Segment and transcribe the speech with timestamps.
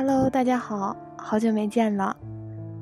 [0.00, 2.16] Hello，大家好，好久没见了。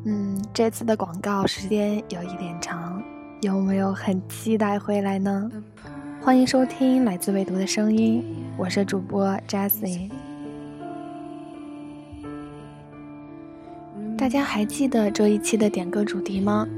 [0.04, 3.02] 嗯，这次的广告时间有一点长，
[3.40, 5.50] 有没有很期待回来呢？
[6.20, 8.23] 欢迎收听来自未读的声音，
[8.59, 10.10] 我是主播 Jessie。
[14.19, 16.69] 大家还记得这一期的点歌主题吗？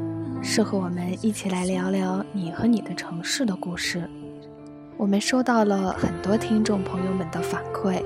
[0.41, 4.09] 是和我们一起来聊聊你和你的城市的故事。
[4.97, 8.01] 我们收到了很多听众朋友们的反馈，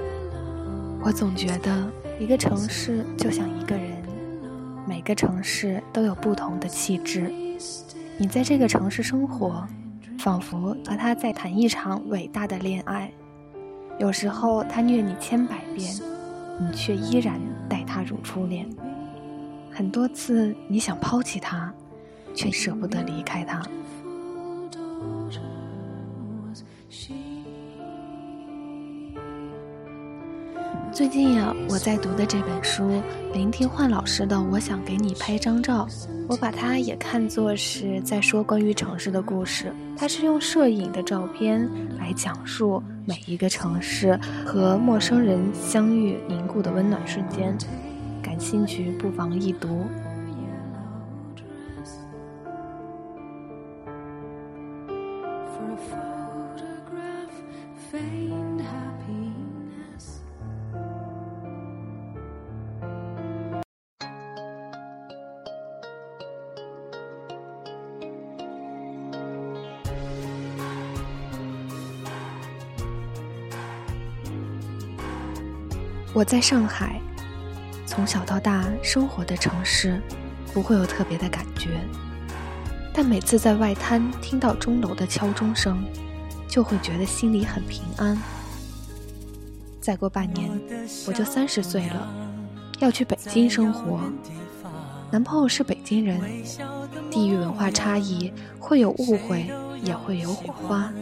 [1.05, 3.91] 我总觉得一个城市就像一个人，
[4.87, 7.33] 每个城市都有不同的气质。
[8.17, 9.67] 你在这个城市生活，
[10.19, 13.11] 仿佛和他在谈一场伟大的恋爱。
[13.99, 15.93] 有时候他虐你千百遍，
[16.61, 18.69] 你却依然待他如初恋。
[19.71, 21.73] 很多次你想抛弃他，
[22.35, 23.63] 却舍不得离开他。
[30.93, 33.01] 最近呀，我在读的这本书，
[33.33, 35.87] 林廷焕老师的《我想给你拍张照》，
[36.29, 39.73] 我把它也看作是在说关于城市的故事。
[39.97, 41.67] 它是用摄影的照片
[41.99, 47.57] 来讲述每一个城市和陌生人相遇凝固的温暖瞬间。
[48.23, 49.87] 感兴趣不妨一读。
[55.57, 57.33] For a photograph,
[57.91, 58.42] fame.
[76.15, 77.01] 我在上海，
[77.87, 79.99] 从小到大生活的城市，
[80.53, 81.81] 不会有特别的感觉，
[82.93, 85.83] 但每次在外滩听到钟楼的敲钟声，
[86.47, 88.19] 就会觉得心里很平安。
[89.81, 90.51] 再过半年，
[91.07, 92.07] 我就三十岁了，
[92.79, 94.01] 要去北京生活。
[95.11, 96.21] 男朋友是北京人，
[97.11, 99.51] 地域文化差异会有误会，
[99.83, 100.93] 也会有火花。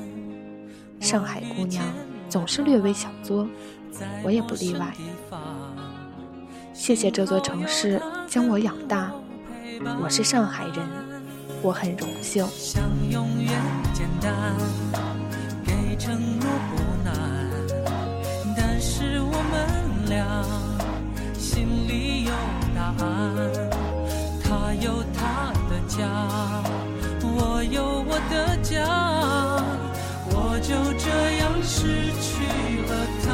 [1.01, 1.85] 上海姑娘
[2.31, 3.47] 总是略微小作。
[4.25, 4.95] 我也不例外。
[6.73, 9.13] 谢谢这座城市将我养大，
[10.03, 10.77] 我是上海人，
[11.61, 12.47] 我很荣幸。
[12.57, 13.51] 想永远
[13.93, 14.33] 简单，
[15.67, 17.13] 给承诺不难，
[18.57, 20.25] 但是我们俩
[21.37, 22.33] 心里有
[22.75, 23.09] 答案。
[24.43, 25.99] 他有他的家，
[27.23, 28.87] 我有我的家，
[30.71, 31.79] 就这样失
[32.23, 32.31] 去
[32.87, 32.93] 了
[33.25, 33.29] 他。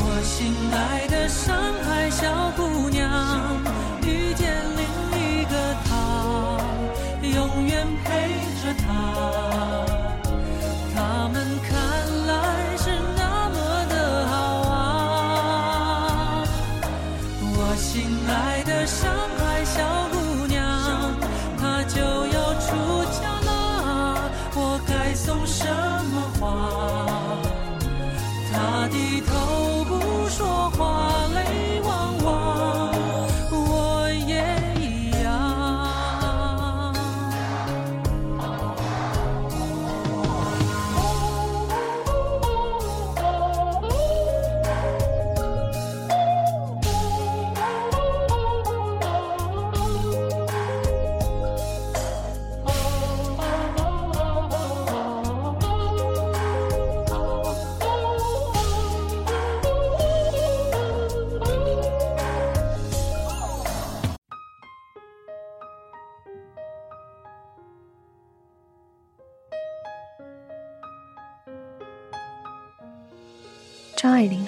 [0.00, 1.61] 我心爱的伤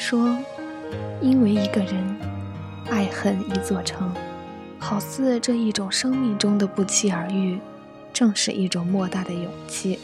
[0.07, 0.37] 说
[1.23, 2.17] ：“因为一个人，
[2.91, 4.13] 爱恨一座城，
[4.79, 7.59] 好似这一种生命中的不期而遇，
[8.13, 9.99] 正是一种莫大的勇气。”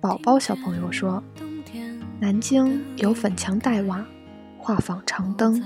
[0.00, 1.20] 宝宝小朋友说
[2.20, 4.06] ：“南京有粉墙黛瓦，
[4.56, 5.60] 画舫长灯。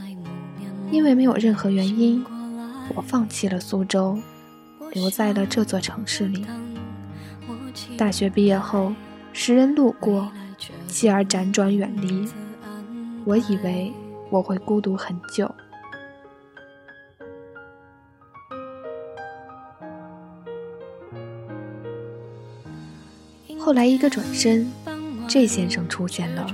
[0.90, 2.24] 因为没有任何原因，
[2.94, 4.18] 我放弃了苏州，
[4.92, 6.46] 留在了这座城市里。
[7.98, 8.94] 大学毕业后，
[9.34, 10.32] 时人路过。”
[10.88, 12.26] 继而辗转远离，
[13.26, 13.92] 我以为
[14.30, 15.52] 我会孤独很久。
[23.58, 24.72] 后来一个转身
[25.26, 26.46] ，J 先生出现了，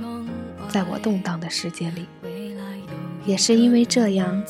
[0.67, 2.07] 在我动荡的世界里。
[3.23, 4.43] 也是因为这样，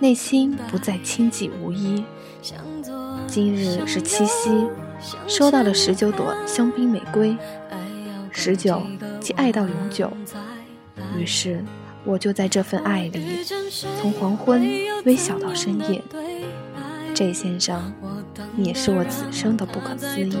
[0.00, 2.04] 内心不再清寂无依。
[3.28, 4.66] 今日是七夕，
[5.28, 7.36] 收到了十九朵香槟玫瑰。
[8.32, 8.82] 十九
[9.20, 10.12] 即爱到永久。
[11.16, 11.64] 于是，
[12.04, 13.44] 我就在这份爱里，
[14.00, 14.62] 从黄昏
[15.04, 16.02] 微笑到深夜。
[17.14, 17.92] 这先生，
[18.54, 20.36] 你是我此生的不可思议。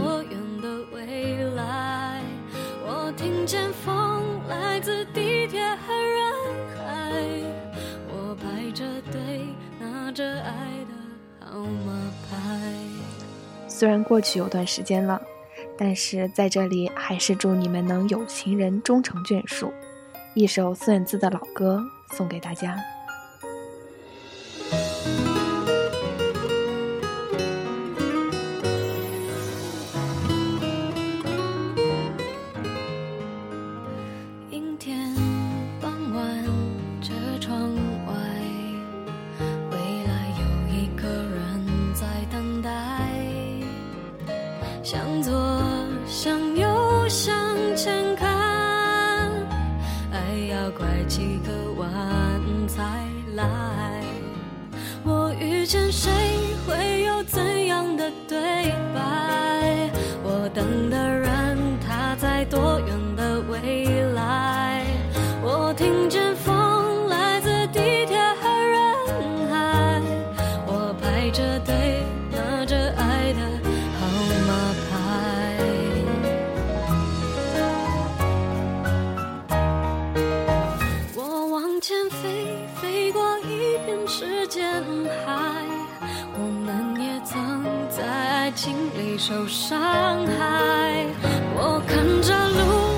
[13.66, 15.20] 虽然过去有段时间了，
[15.76, 19.72] 但是在这里还是祝你们能有情人终成眷属。
[20.38, 22.97] 一首孙燕姿的老歌送给大家。
[88.60, 89.78] 心里受伤
[90.26, 91.06] 害，
[91.54, 92.97] 我看着路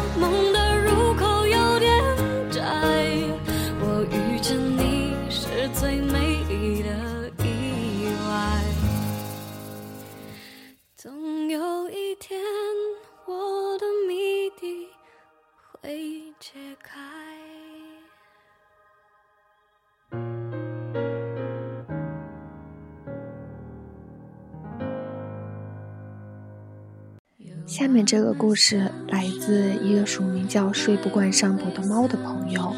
[28.01, 32.75] 面这个故事来自一个署名叫“睡不惯上铺的猫”的朋友，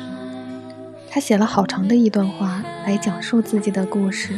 [1.08, 4.34] 他写了好长的一段话来讲述自己的故事，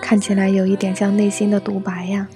[0.00, 2.26] 看起来有一点像内心的独白呀。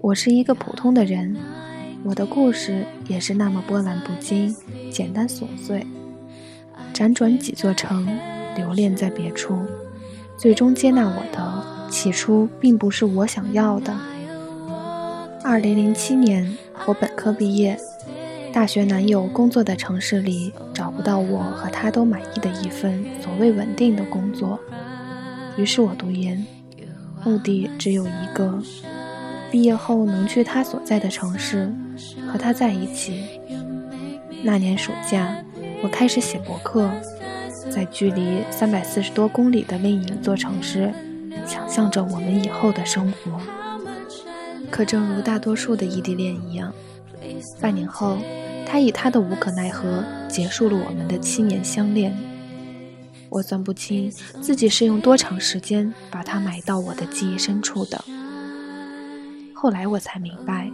[0.00, 1.36] 我是一个普通的人。
[2.02, 4.54] 我的故事也是那么波澜不惊、
[4.90, 5.86] 简单琐碎，
[6.94, 8.06] 辗转几座城，
[8.56, 9.58] 留恋在别处，
[10.36, 13.94] 最终接纳我的，起初并不是我想要的。
[15.44, 16.56] 二零零七年，
[16.86, 17.78] 我本科毕业，
[18.50, 24.58] 大学男友工作的城市里找不到我和他都满意的一份所谓稳定的工作，
[25.56, 26.46] 于是我读研，
[27.24, 28.62] 目的只有一个。
[29.50, 31.72] 毕业后能去他所在的城市，
[32.30, 33.24] 和他在一起。
[34.42, 35.44] 那年暑假，
[35.82, 36.88] 我开始写博客，
[37.70, 40.92] 在距离三百四十多公里的另一座城市，
[41.46, 43.40] 想象着我们以后的生活。
[44.70, 46.72] 可正如大多数的异地恋一样，
[47.60, 48.18] 半年后，
[48.64, 52.16] 他以他的无可奈何结束了我们的七年相恋。
[53.28, 54.10] 我算不清
[54.40, 58.04] 自己是用多长时间把他埋到我的记忆深处的。
[59.62, 60.72] 后来我才明白，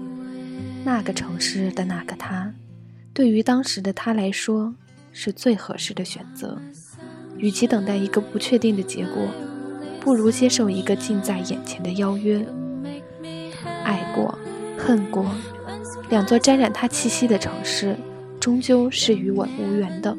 [0.85, 2.55] 那个城市的那个他，
[3.13, 4.73] 对于当时的他来说
[5.11, 6.57] 是最合适的选择。
[7.37, 9.27] 与其等待一个不确定的结果，
[10.01, 12.47] 不如接受一个近在眼前的邀约。
[13.83, 14.39] 爱过，
[14.79, 15.35] 恨过，
[16.09, 17.97] 两座沾染他气息的城市，
[18.39, 20.17] 终究是与我无缘的。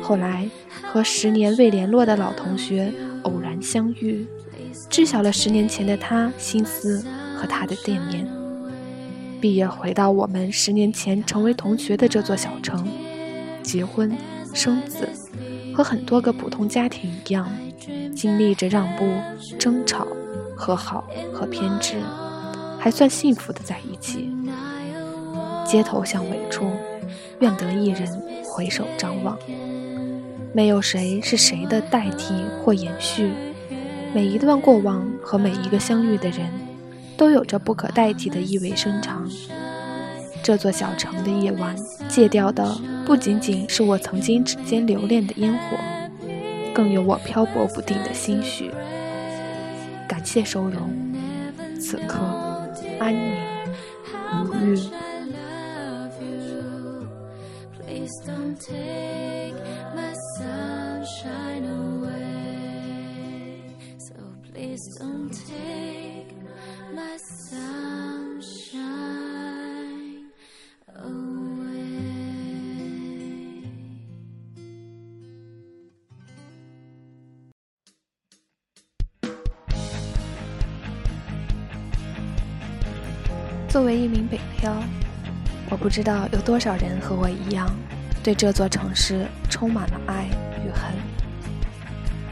[0.00, 0.48] 后来
[0.82, 2.90] 和十年未联络的老同学
[3.24, 4.26] 偶然相遇。
[4.88, 7.04] 知晓了十年前的他心思
[7.38, 8.26] 和他的惦念。
[9.40, 12.88] 毕业回到我们十年前成为同学的这座小城，
[13.62, 14.12] 结婚
[14.52, 15.08] 生子，
[15.72, 17.48] 和很多个普通家庭一样，
[18.16, 19.06] 经历着让步、
[19.56, 20.04] 争吵、
[20.56, 21.94] 和好和偏执，
[22.80, 24.28] 还算幸福的在一起。
[25.64, 26.64] 街头巷尾处，
[27.38, 28.08] 愿得一人
[28.44, 29.38] 回首张望。
[30.52, 33.30] 没有谁是谁的代替或延续。
[34.12, 36.50] 每一段过往和每一个相遇的人，
[37.18, 39.28] 都有着不可代替的意味深长。
[40.42, 41.76] 这座小城的夜晚，
[42.08, 42.64] 戒掉的
[43.04, 45.76] 不仅仅是我曾经指尖留恋的烟火，
[46.72, 48.70] 更有我漂泊不定的心绪。
[50.06, 50.88] 感谢收容，
[51.78, 52.18] 此刻
[53.00, 53.34] 安宁
[54.32, 54.78] 无欲。
[83.78, 84.74] 作为一名北漂，
[85.70, 87.70] 我不知道有多少人和我一样，
[88.24, 90.24] 对这座城市充满了爱
[90.66, 90.92] 与恨。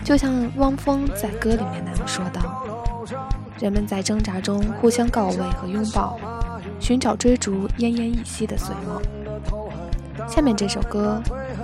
[0.03, 2.67] 就像汪峰在歌里面那样说道
[3.63, 6.19] ：“人们在挣扎中互相告慰和拥抱，
[6.81, 9.01] 寻找追逐奄奄一息的碎梦。”
[10.29, 11.23] 下面这首歌，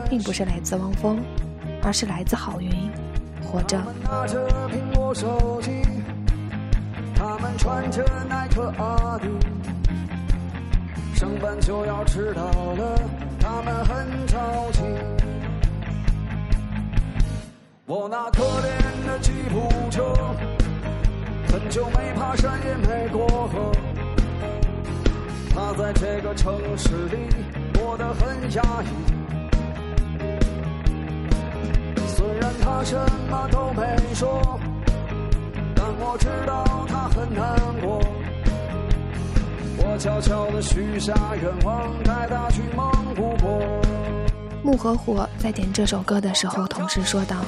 [0.08, 1.18] 并不是来自汪峰，
[1.82, 2.70] 而是来自郝云，
[3.44, 3.76] 《活着》。
[7.14, 9.28] 他们穿着耐克阿迪，
[11.22, 12.98] 上班就要迟到了，
[13.38, 14.36] 他们很着
[14.72, 14.82] 急。
[17.86, 20.02] 我那可怜的吉普车，
[21.46, 23.70] 很久没爬山也没过河，
[25.54, 27.28] 他在这个城市里
[27.78, 28.88] 过得很压抑。
[32.08, 32.98] 虽然他什
[33.30, 34.58] 么都没说。
[35.76, 38.00] 但我知道他很难过，
[39.84, 41.12] 我悄悄地许下
[41.42, 43.60] 愿望，带他去蒙古国。
[44.62, 47.44] 木和火在点这首歌的时候，同时说道：“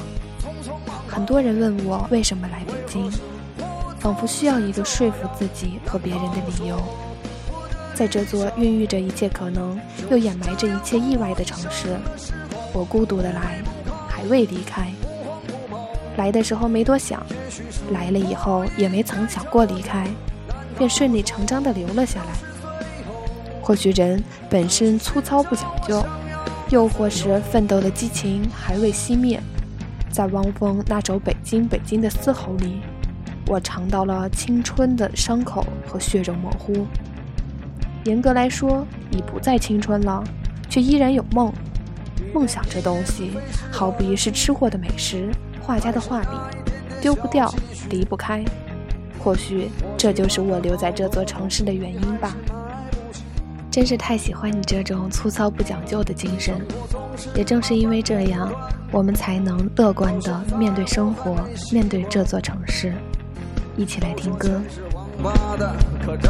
[1.07, 3.09] 很多人问我为什么来北京，
[3.99, 6.77] 仿佛需要一个说服自己和别人的理由。
[7.93, 9.79] 在这座孕育着一切可能，
[10.11, 11.97] 又掩埋着一切意外的城市，
[12.73, 13.61] 我孤独的来，
[14.09, 14.91] 还未离开。
[16.17, 17.25] 来的时候没多想。”
[17.91, 20.05] 来了以后也没曾想过离开，
[20.77, 22.31] 便顺理成章地留了下来。
[23.61, 26.05] 或许人本身粗糙不讲究，
[26.69, 29.41] 又或是奋斗的激情还未熄灭。
[30.11, 32.79] 在汪峰那首《北京北京》的嘶吼里，
[33.47, 36.85] 我尝到了青春的伤口和血肉模糊。
[38.05, 40.23] 严格来说，已不再青春了，
[40.69, 41.51] 却依然有梦。
[42.33, 43.31] 梦想这东西，
[43.71, 45.29] 好比是吃货的美食，
[45.61, 46.29] 画家的画笔。
[47.01, 47.53] 丢不掉，
[47.89, 48.43] 离不开，
[49.25, 52.37] 或许这就是我留在这座城市的原因吧。
[53.71, 56.61] 真是太喜欢你这种粗糙不讲究的精神，
[57.33, 58.53] 也正是因为这样，
[58.91, 61.35] 我们才能乐观地面对生活，
[61.71, 62.93] 面对这座城市。
[63.75, 64.61] 一起来听歌。
[65.17, 66.29] 有人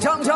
[0.00, 0.35] 愿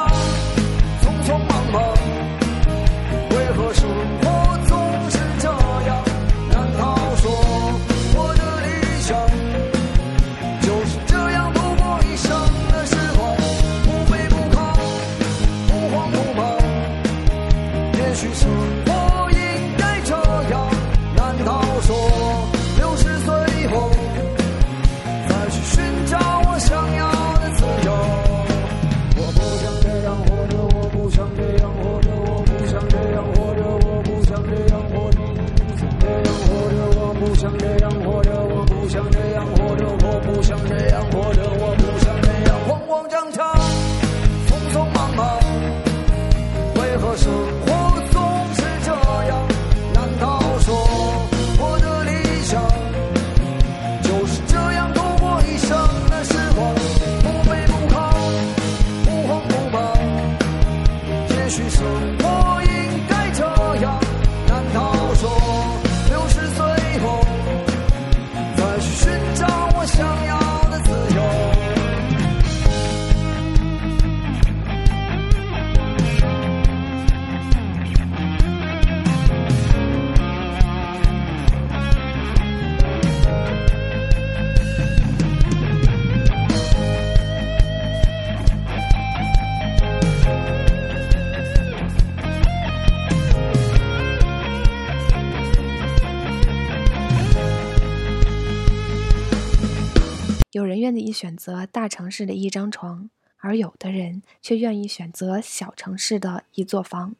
[101.01, 107.17] 意选择大城市的一张床，而有的人却愿意选择小城市的一座房。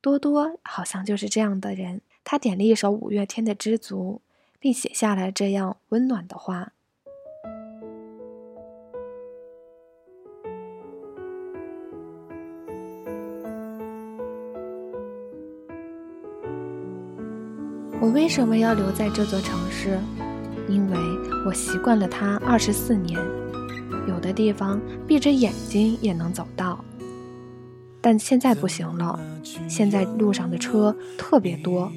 [0.00, 2.02] 多多好像就是这样的人。
[2.28, 4.20] 他点了一首五月天的《知足》，
[4.58, 6.72] 并写下了这样温暖的话
[18.00, 20.00] ：“我为什么要留在这座城市？”
[20.68, 20.96] 因为
[21.46, 23.16] 我习惯了它二十四年，
[24.08, 26.84] 有的地方闭着眼睛也能走到。
[28.00, 29.18] 但现在不行了，
[29.68, 31.90] 现在路上的车特别多。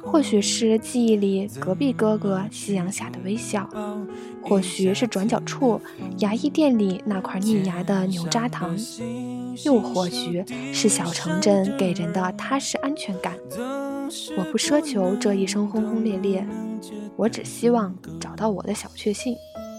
[0.00, 3.68] 或许是记忆里隔壁哥哥夕阳下的微笑，
[4.40, 5.80] 或许是转角处
[6.18, 8.76] 牙医店里那块腻牙的牛轧糖，
[9.64, 13.34] 又或许是小城镇给人的踏实安全感。
[14.36, 16.46] 我不奢求这一生轰轰烈烈，
[17.16, 17.94] 我只希望
[18.34, 19.36] 找到我的小确幸。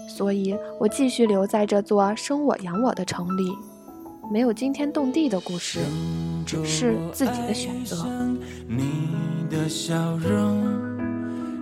[0.08, 3.52] 所以我继续留在这座生我养我的城里。
[4.32, 5.80] 没有惊天动地的故事，
[6.46, 8.06] 只是自己的选择。
[8.66, 10.64] 你的笑容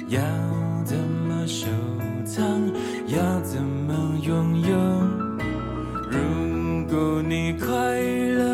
[0.09, 0.21] 要
[0.85, 1.67] 怎么收
[2.25, 2.45] 藏？
[3.09, 4.77] 要怎么拥有？
[6.09, 8.54] 如果你快乐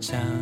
[0.00, 0.39] 样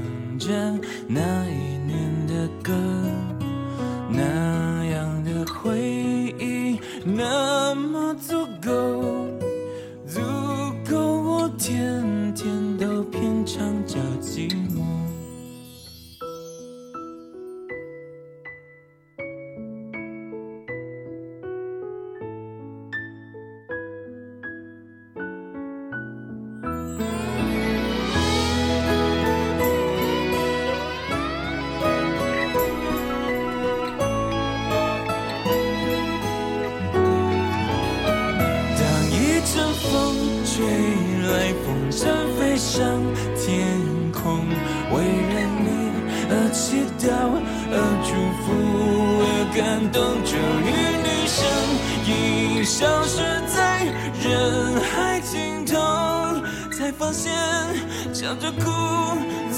[58.29, 58.61] 笑着哭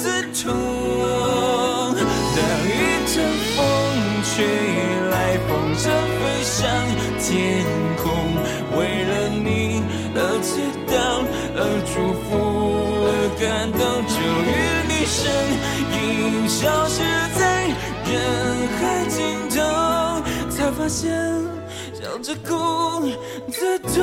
[0.01, 0.55] 最痛。
[1.97, 2.73] 当一
[3.05, 3.13] 阵
[3.57, 3.59] 风
[4.23, 4.31] 吹
[5.11, 5.15] 来，
[5.49, 5.83] 风筝
[6.21, 6.55] 飞上
[7.19, 7.29] 天
[7.97, 8.07] 空，
[8.79, 9.83] 为了你
[10.15, 10.95] 而祈祷，
[11.57, 12.31] 而祝福，
[13.07, 13.81] 而感动。
[14.07, 14.15] 终
[14.47, 14.49] 于
[14.87, 15.19] 你身
[15.99, 17.03] 影消失
[17.37, 17.43] 在
[18.07, 18.09] 人
[18.79, 19.19] 海尽
[19.51, 19.59] 头，
[20.49, 21.11] 才发现
[21.93, 22.49] 笑着哭
[23.51, 23.99] 最痛。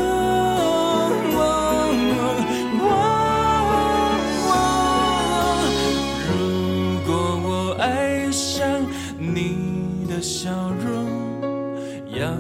[10.22, 11.06] 笑容
[12.08, 12.32] 要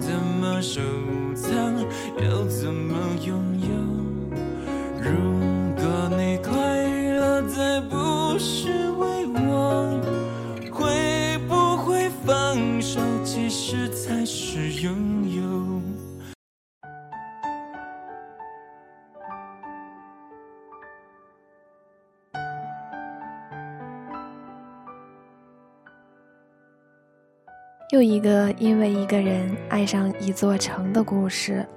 [0.00, 0.80] 怎么收
[1.34, 1.52] 藏？
[2.22, 3.61] 要怎么拥有？
[27.92, 31.68] 又一个因为一个人爱上一座城的故事，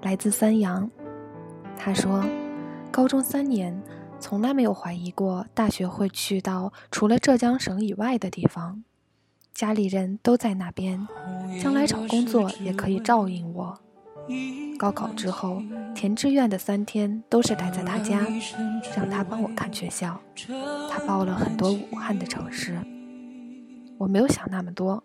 [0.00, 0.90] 来自三阳。
[1.76, 2.24] 他说，
[2.90, 3.78] 高中三年
[4.18, 8.82] 从来没有怀疑过大学会去到除了浙江省以外的地方，
[9.52, 11.06] 家里人都在那边，
[11.62, 13.78] 将来找工作也可以照应我。
[14.78, 15.60] 高考之后
[15.94, 18.26] 填志愿的三天都是待在他家，
[18.96, 20.18] 让他帮我看学校。
[20.90, 22.74] 他报了很多武汉的城市，
[23.98, 25.04] 我没有想那么多。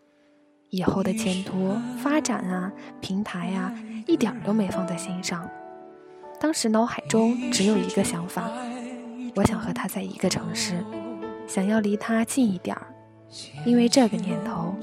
[0.74, 3.72] 以后的前途发展啊，平台啊，
[4.08, 5.48] 一点都没放在心上。
[6.40, 8.50] 当时脑海中只有一个想法：
[9.36, 10.84] 我想和他在一个城市，
[11.46, 12.88] 想要离他近一点儿。
[13.68, 14.74] 因为这个念头，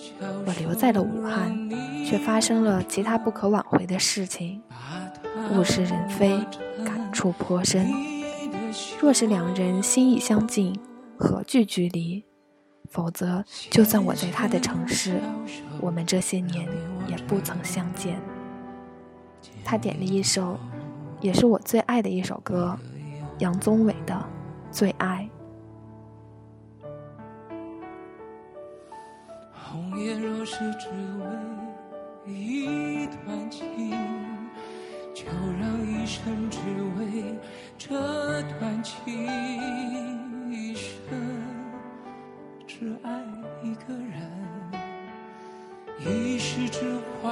[0.46, 1.68] 我留在了武汉，
[2.06, 4.62] 却发生了其他不可挽回的事情。
[5.52, 6.38] 物是人非，
[6.84, 7.92] 感触颇深。
[9.00, 10.72] 若是两人心意相近，
[11.18, 12.24] 何惧距离？
[12.90, 15.20] 否则，就算我在他的城市，
[15.80, 16.68] 我们这些年
[17.06, 18.20] 也不曾相见。
[19.64, 20.58] 他点了一首，
[21.20, 22.76] 也是我最爱的一首歌，
[23.38, 24.14] 杨宗纬的
[24.72, 25.30] 《最爱》。
[29.52, 30.88] 红颜若是只
[32.26, 33.92] 为一段情，
[35.14, 35.26] 就
[35.60, 36.58] 让一生只
[36.98, 37.38] 为
[37.78, 39.39] 这段情。
[46.60, 46.80] 只只
[47.22, 47.30] 怀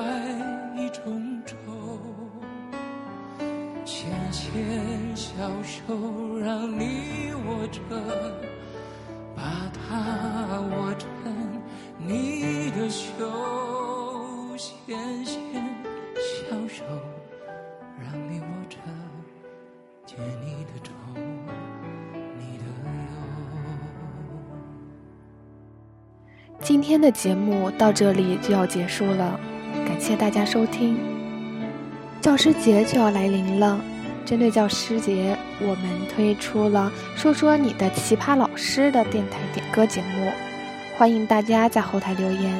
[0.74, 1.54] 一种愁，
[3.84, 7.78] 纤纤小手让你握着。
[26.80, 29.40] 今天的节目到这里就要结束了，
[29.84, 30.96] 感谢大家收听。
[32.20, 33.80] 教师节就要来临了，
[34.24, 36.88] 针对教师节，我们推出了
[37.18, 40.30] “说说你的奇葩老师”的电台点歌节目，
[40.96, 42.54] 欢迎大家在后台留言。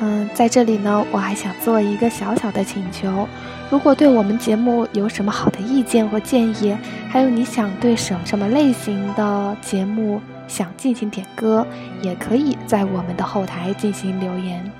[0.00, 3.28] 嗯，在这里呢，我还想做一个小小的请求：
[3.70, 6.76] 如果对我们节目有什么好的意见或建议，
[7.08, 10.20] 还有你想对什什么类型的节目
[10.52, 11.66] 想进行点歌，
[12.02, 14.70] 也可以在我们的后台进行留言。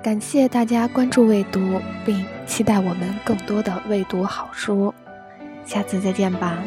[0.00, 4.94] 感谢大家关注未读，并期待我们更多的未读好书。
[5.64, 6.62] 下次再见吧。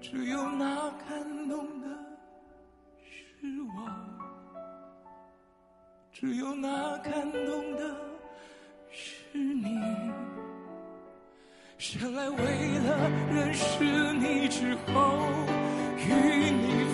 [0.00, 1.86] 只有那感动的
[3.02, 3.86] 是我，
[6.10, 7.96] 只有那感动的。
[8.90, 9.78] 是你，
[11.78, 12.36] 生来为
[12.78, 13.84] 了认识
[14.14, 15.28] 你之后
[15.96, 16.84] 与你